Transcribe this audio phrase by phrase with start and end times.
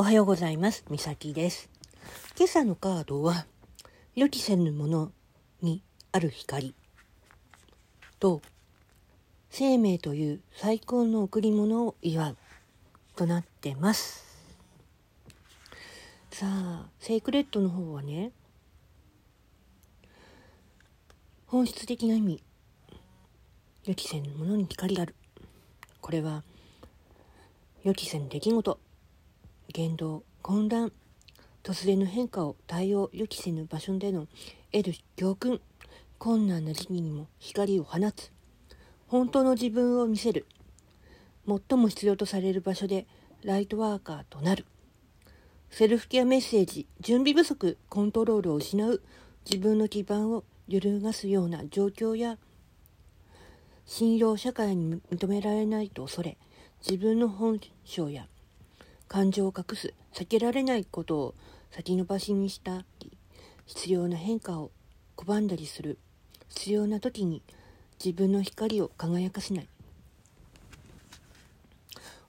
[0.00, 0.82] おはようございます。
[0.88, 1.68] みさきです。
[2.34, 3.44] 今朝のカードは、
[4.14, 5.12] 予期せぬもの
[5.60, 6.74] にある光
[8.18, 8.40] と、
[9.50, 12.36] 生命という最高の贈り物を祝う
[13.14, 14.24] となってます。
[16.30, 18.32] さあ、セイクレットの方はね、
[21.46, 22.42] 本質的な意味、
[23.84, 25.14] 予期せぬものに光がある。
[26.00, 26.42] これは、
[27.82, 28.80] 予期せぬ出来事、
[29.70, 30.92] 言動混乱
[31.62, 34.26] 突然の変化を対応予期せぬ場所での
[34.72, 35.60] 得る教訓
[36.18, 38.32] 困難な時期にも光を放つ。
[39.08, 40.46] 本当の自分を見せる。
[41.46, 43.06] 最も必要とされる場所で
[43.42, 44.66] ライトワーカーとなる。
[45.70, 49.02] セルフケアメッセージ準備不足コントロールを失う。
[49.44, 52.38] 自分の基盤を揺るがすような状況や。
[53.86, 56.36] 信用社会に認められないと恐れ。
[56.86, 58.26] 自分の本性や
[59.10, 61.34] 感情を隠す避けられないことを
[61.72, 63.10] 先延ばしにしたり
[63.66, 64.70] 必要な変化を
[65.16, 65.98] 拒んだりする。
[66.48, 67.42] 必要な時に
[68.04, 69.68] 自分の光を輝かせない。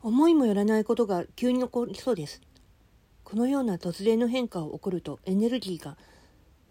[0.02, 2.42] 思いもよらないことが急に起こりそうです。
[3.24, 5.98] このような突然の変化を起こるとエネルギーが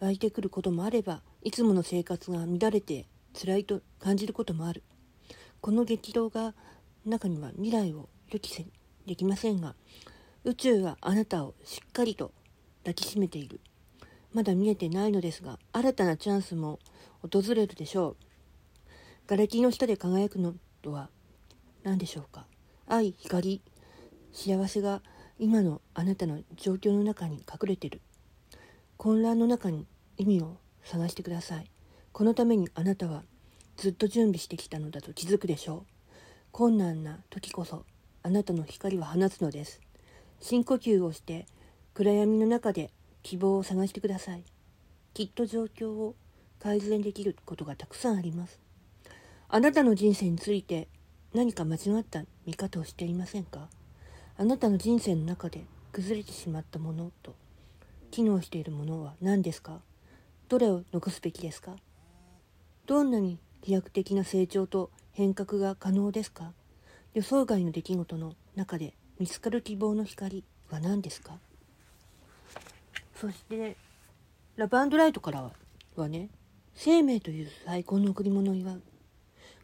[0.00, 3.06] 湧いてくることもあればいつもの生活が乱れて
[3.40, 4.82] 辛いと感じることもある。
[5.60, 6.54] この激動が
[7.06, 8.64] 中には未来を予期せ
[9.10, 9.74] できませんが
[10.44, 12.30] 宇宙はあなたをしっかりと
[12.84, 13.58] 抱きしめている。
[14.32, 16.78] まだ見えてないのですが新たなチャンスも
[17.20, 18.16] 訪れるでしょう。
[19.26, 21.10] 瓦礫の下で輝くのとは
[21.82, 22.46] 何でしょうか。
[22.86, 23.60] 愛光
[24.32, 25.02] 幸せが
[25.40, 28.00] 今のあなたの状況の中に隠れてる。
[28.96, 31.68] 混乱の中に意味を探してください。
[32.12, 33.24] このためにあなたは
[33.76, 35.86] ずっと準備してきたのだと気づくでしょう。
[36.52, 37.84] 困難な時こそ
[38.22, 39.80] あなたの光は放つのです。
[40.40, 41.46] 深呼吸をして
[41.94, 42.90] 暗闇の中で
[43.22, 44.44] 希望を探してください。
[45.14, 46.14] きっと状況を
[46.58, 48.60] 改善できることがたくさんあります。
[49.48, 50.88] あなたの人生について
[51.34, 53.68] 何か間違った見方をしていませんか？
[54.36, 57.34] あなたの人生の中で崩れてしまったものと
[58.10, 59.80] 機能しているものは何ですか？
[60.48, 61.76] どれを残すべきですか？
[62.86, 66.52] どんなに飛躍的な成長と変革が可能ですか？
[67.12, 71.38] 予想外の出来事の中で見つかる希望の光は何ですか？
[73.16, 73.76] そして
[74.56, 75.50] ラブアンドライトから
[75.96, 76.28] はね
[76.74, 78.82] 生命という最高の贈り物を祝う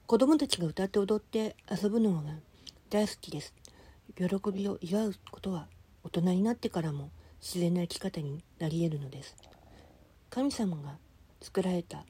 [0.07, 2.23] 子供たちが歌って踊って遊ぶのが
[2.91, 3.55] 大好きです。
[4.17, 5.69] 喜びを祝うことは
[6.03, 9.37] 大人になってからも自然な生き方になり得るのです。
[10.31, 10.97] 神様が
[11.41, 12.05] 作られた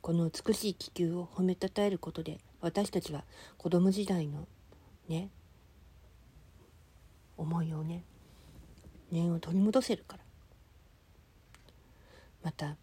[0.00, 3.24] この美しい気球を褒めたたえることで私たちは
[3.58, 4.46] 子供時代の
[5.10, 5.28] ね。
[7.36, 8.04] 思いをね。
[9.10, 10.22] 念を取り戻せるから。
[12.42, 12.76] また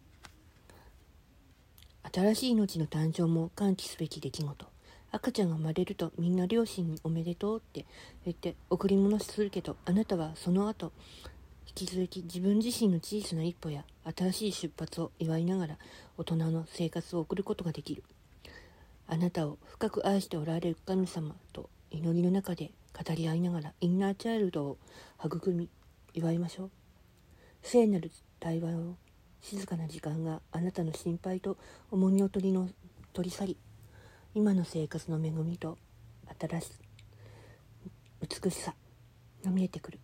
[2.12, 4.66] 新しい命の誕生も歓喜すべき出来事。
[5.10, 7.86] 赤ちゃんが生まれるとみんな両親におめでとうって
[8.26, 10.92] 言って贈り物するけどあなたはその後
[11.66, 13.84] 引き続き自分自身の小さな一歩や
[14.14, 15.78] 新しい出発を祝いながら
[16.18, 18.04] 大人の生活を送ることができる。
[19.06, 24.78] あなたを深く愛しておられる神様と祈りの中で語り合いながらインナーチャイルドを
[25.24, 25.68] 育み
[26.14, 26.70] 祝いましょう。
[27.62, 28.10] 聖なる
[28.40, 28.96] 対話を
[29.40, 31.56] 静かな時間があなたの心配と
[31.90, 32.68] 重荷を取りの
[33.12, 33.56] 取り去り
[34.34, 35.78] 今の生活の恵みと
[36.38, 36.70] 新し
[38.20, 38.74] 美しさ
[39.44, 40.00] が見えてくる。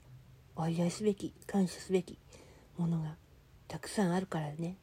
[0.57, 2.17] お祝いすべき感謝すべき
[2.79, 3.17] ものが
[3.67, 4.77] たくさんあるからね。